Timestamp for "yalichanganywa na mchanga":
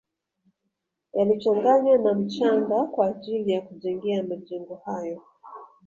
1.13-2.83